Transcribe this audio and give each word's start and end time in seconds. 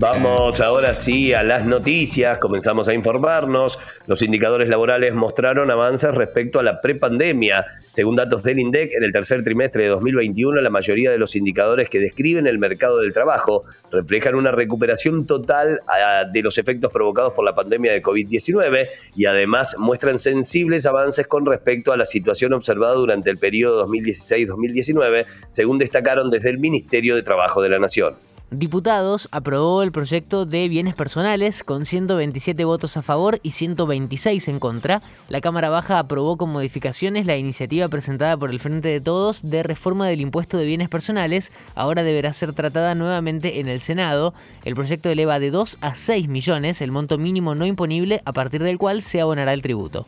Vamos 0.00 0.60
ahora 0.60 0.94
sí 0.94 1.34
a 1.34 1.42
las 1.42 1.66
noticias, 1.66 2.38
comenzamos 2.38 2.86
a 2.86 2.94
informarnos. 2.94 3.80
Los 4.06 4.22
indicadores 4.22 4.68
laborales 4.68 5.12
mostraron 5.12 5.72
avances 5.72 6.14
respecto 6.14 6.60
a 6.60 6.62
la 6.62 6.80
prepandemia. 6.80 7.66
Según 7.90 8.14
datos 8.14 8.44
del 8.44 8.60
INDEC, 8.60 8.92
en 8.92 9.02
el 9.02 9.10
tercer 9.10 9.42
trimestre 9.42 9.82
de 9.82 9.88
2021, 9.88 10.60
la 10.60 10.70
mayoría 10.70 11.10
de 11.10 11.18
los 11.18 11.34
indicadores 11.34 11.88
que 11.88 11.98
describen 11.98 12.46
el 12.46 12.60
mercado 12.60 12.98
del 12.98 13.12
trabajo 13.12 13.64
reflejan 13.90 14.36
una 14.36 14.52
recuperación 14.52 15.26
total 15.26 15.80
ah, 15.88 16.22
de 16.32 16.42
los 16.42 16.58
efectos 16.58 16.92
provocados 16.92 17.32
por 17.32 17.44
la 17.44 17.56
pandemia 17.56 17.90
de 17.90 18.00
COVID-19 18.00 18.90
y 19.16 19.26
además 19.26 19.74
muestran 19.80 20.20
sensibles 20.20 20.86
avances 20.86 21.26
con 21.26 21.44
respecto 21.44 21.92
a 21.92 21.96
la 21.96 22.04
situación 22.04 22.52
observada 22.52 22.94
durante 22.94 23.30
el 23.30 23.38
periodo 23.38 23.84
2016-2019, 23.88 25.26
según 25.50 25.78
destacaron 25.78 26.30
desde 26.30 26.50
el 26.50 26.58
Ministerio 26.58 27.16
de 27.16 27.24
Trabajo 27.24 27.60
de 27.62 27.70
la 27.70 27.80
Nación. 27.80 28.27
Diputados 28.50 29.28
aprobó 29.30 29.82
el 29.82 29.92
proyecto 29.92 30.46
de 30.46 30.68
bienes 30.68 30.94
personales 30.94 31.62
con 31.62 31.84
127 31.84 32.64
votos 32.64 32.96
a 32.96 33.02
favor 33.02 33.40
y 33.42 33.50
126 33.50 34.48
en 34.48 34.58
contra. 34.58 35.02
La 35.28 35.42
Cámara 35.42 35.68
Baja 35.68 35.98
aprobó 35.98 36.38
con 36.38 36.48
modificaciones 36.48 37.26
la 37.26 37.36
iniciativa 37.36 37.88
presentada 37.88 38.38
por 38.38 38.48
el 38.48 38.58
Frente 38.58 38.88
de 38.88 39.02
Todos 39.02 39.42
de 39.42 39.62
reforma 39.62 40.08
del 40.08 40.22
impuesto 40.22 40.56
de 40.56 40.64
bienes 40.64 40.88
personales. 40.88 41.52
Ahora 41.74 42.02
deberá 42.04 42.32
ser 42.32 42.54
tratada 42.54 42.94
nuevamente 42.94 43.60
en 43.60 43.68
el 43.68 43.82
Senado. 43.82 44.32
El 44.64 44.74
proyecto 44.74 45.10
eleva 45.10 45.38
de 45.38 45.50
2 45.50 45.76
a 45.82 45.94
6 45.94 46.28
millones 46.28 46.80
el 46.80 46.90
monto 46.90 47.18
mínimo 47.18 47.54
no 47.54 47.66
imponible 47.66 48.22
a 48.24 48.32
partir 48.32 48.62
del 48.62 48.78
cual 48.78 49.02
se 49.02 49.20
abonará 49.20 49.52
el 49.52 49.60
tributo. 49.60 50.06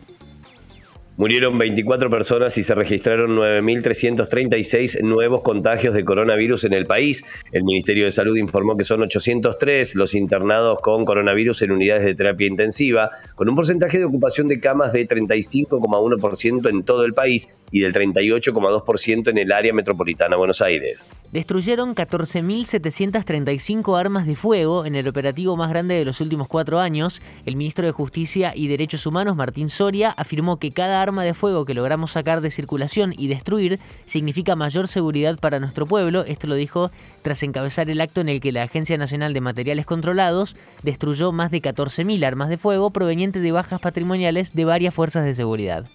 Murieron 1.20 1.59
24 1.59 2.09
personas 2.09 2.56
y 2.56 2.62
se 2.62 2.74
registraron 2.74 3.37
9.336 3.37 5.02
nuevos 5.02 5.42
contagios 5.42 5.92
de 5.92 6.02
coronavirus 6.02 6.64
en 6.64 6.72
el 6.72 6.86
país. 6.86 7.22
El 7.53 7.64
Ministerio 7.64 8.06
de 8.06 8.11
Salud 8.11 8.39
informó 8.39 8.75
que 8.75 8.84
son 8.84 9.03
803 9.03 9.97
los 9.97 10.14
internados 10.14 10.81
con 10.81 11.05
coronavirus 11.05 11.61
en 11.61 11.72
unidades 11.72 12.06
de 12.06 12.14
terapia 12.14 12.47
intensiva, 12.47 13.11
con 13.34 13.50
un 13.50 13.55
porcentaje 13.55 13.98
de 13.98 14.06
ocupación 14.06 14.48
de 14.48 14.61
camas 14.61 14.94
de 14.94 15.06
35,1% 15.06 16.70
en 16.70 16.84
todo 16.84 17.05
el 17.05 17.12
país 17.12 17.50
y 17.70 17.81
del 17.81 17.92
38,2% 17.92 19.28
en 19.28 19.37
el 19.37 19.53
área 19.53 19.75
metropolitana 19.75 20.37
de 20.37 20.39
Buenos 20.39 20.62
Aires. 20.62 21.11
Destruyeron 21.33 21.94
14.735 21.94 24.00
armas 24.00 24.27
de 24.27 24.37
fuego 24.37 24.87
en 24.87 24.94
el 24.94 25.06
operativo 25.06 25.55
más 25.55 25.69
grande 25.69 25.97
de 25.97 26.06
los 26.06 26.22
últimos 26.22 26.48
cuatro 26.48 26.81
años. 26.81 27.20
El 27.44 27.56
ministro 27.56 27.84
de 27.84 27.92
Justicia 27.92 28.55
y 28.56 28.69
Derechos 28.69 29.05
Humanos, 29.05 29.37
Martín 29.37 29.69
Soria, 29.69 30.12
afirmó 30.12 30.59
que 30.59 30.70
cada 30.70 31.03
arma 31.03 31.09
arma 31.11 31.25
de 31.25 31.34
fuego 31.34 31.64
que 31.64 31.75
logramos 31.75 32.12
sacar 32.12 32.41
de 32.41 32.50
circulación 32.50 33.12
y 33.16 33.28
destruir 33.28 33.78
significa 34.05 34.56
mayor 34.56 34.89
seguridad 34.89 35.39
para 35.39 35.61
nuestro 35.61 35.86
pueblo. 35.86 36.25
Esto 36.25 36.47
lo 36.47 36.55
dijo 36.55 36.91
tras 37.22 37.42
encabezar 37.42 37.91
el 37.91 38.00
acto 38.00 38.20
en 38.20 38.28
el 38.28 38.41
que 38.41 38.53
la 38.53 38.62
Agencia 38.62 38.97
Nacional 38.97 39.33
de 39.33 39.41
Materiales 39.41 39.86
Controlados 39.86 40.56
destruyó 40.83 41.33
más 41.33 41.50
de 41.50 41.61
14.000 41.61 42.25
armas 42.25 42.48
de 42.48 42.56
fuego 42.56 42.91
provenientes 42.91 43.42
de 43.42 43.53
bajas 43.53 43.81
patrimoniales 43.81 44.55
de 44.55 44.64
varias 44.64 44.94
fuerzas 44.94 45.25
de 45.25 45.34
seguridad. 45.34 45.86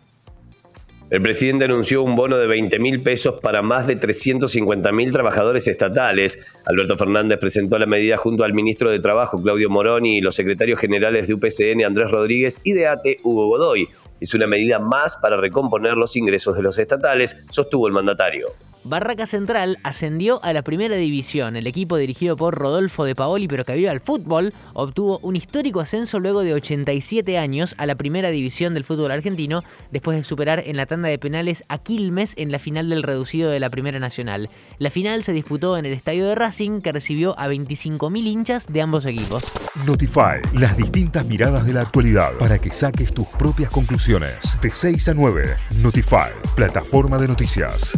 El 1.12 1.22
presidente 1.22 1.66
anunció 1.66 2.02
un 2.02 2.16
bono 2.16 2.36
de 2.38 2.48
20 2.48 2.80
mil 2.80 3.04
pesos 3.04 3.40
para 3.40 3.62
más 3.62 3.86
de 3.86 3.96
350 3.96 4.92
mil 4.92 5.12
trabajadores 5.12 5.68
estatales. 5.68 6.40
Alberto 6.66 6.98
Fernández 6.98 7.38
presentó 7.38 7.78
la 7.78 7.86
medida 7.86 8.18
junto 8.18 8.44
al 8.44 8.56
ministro 8.56 8.90
de 8.90 9.00
Trabajo, 9.00 9.40
Claudio 9.40 9.70
Moroni, 9.70 10.18
y 10.18 10.22
los 10.22 10.34
secretarios 10.34 10.80
generales 10.80 11.28
de 11.28 11.36
UPCN, 11.36 11.86
Andrés 11.86 12.10
Rodríguez, 12.10 12.60
y 12.64 12.74
de 12.74 12.88
ATE, 12.88 13.20
Hugo 13.22 13.46
Godoy. 13.46 13.88
Es 14.20 14.34
una 14.34 14.48
medida 14.48 14.80
más 14.80 15.18
para 15.18 15.38
recomponer 15.38 15.96
los 15.96 16.16
ingresos 16.16 16.56
de 16.56 16.64
los 16.64 16.78
estatales, 16.78 17.38
sostuvo 17.50 17.88
el 17.88 17.94
mandatario. 17.94 18.48
Barraca 18.86 19.26
Central 19.26 19.80
ascendió 19.82 20.40
a 20.44 20.54
la 20.54 20.62
primera 20.62 20.96
división. 20.96 21.56
El 21.56 21.66
equipo 21.66 21.98
dirigido 21.98 22.38
por 22.38 22.54
Rodolfo 22.54 23.04
de 23.04 23.16
Paoli, 23.16 23.48
pero 23.48 23.64
que 23.64 23.74
vive 23.74 23.90
al 23.90 24.00
fútbol, 24.00 24.54
obtuvo 24.74 25.18
un 25.24 25.36
histórico 25.36 25.80
ascenso 25.80 26.20
luego 26.20 26.42
de 26.44 26.54
87 26.54 27.40
años 27.40 27.74
a 27.80 27.88
la 27.88 27.96
primera 27.96 28.30
división 28.30 28.76
del 28.76 28.84
fútbol 28.84 29.10
argentino, 29.10 29.64
después 29.90 30.18
de 30.18 30.24
superar 30.24 30.62
en 30.64 30.78
la 30.78 30.86
tanda 30.86 31.10
de 31.10 31.18
penales 31.18 31.64
a 31.68 31.80
Quilmes 31.80 32.36
en 32.38 32.52
la 32.52 32.60
final 32.60 32.88
del 32.90 33.02
reducido 33.02 33.50
de 33.50 33.60
la 33.60 33.72
Primera 33.72 33.98
Nacional. 33.98 34.52
La 34.78 34.92
final 34.92 35.24
se 35.24 35.34
disputó 35.34 35.80
en 35.80 35.88
el 35.88 35.94
estadio 35.94 36.28
de 36.28 36.36
Racing, 36.36 36.82
que 36.82 36.92
recibió 36.92 37.38
a 37.40 37.48
25.000 37.48 38.28
hinchas 38.28 38.68
de 38.72 38.82
ambos 38.84 39.08
equipos. 39.08 39.44
Notify, 39.88 40.42
las 40.54 40.78
distintas 40.78 41.26
miradas 41.26 41.66
de 41.66 41.74
la 41.74 41.82
actualidad 41.82 42.34
para 42.38 42.60
que 42.60 42.70
saques 42.70 43.12
tus 43.12 43.28
propias 43.30 43.72
conclusiones. 43.72 44.56
De 44.62 44.72
6 44.72 45.10
a 45.10 45.14
9, 45.16 45.56
Notify, 45.82 46.30
plataforma 46.56 47.18
de 47.18 47.28
noticias. 47.28 47.98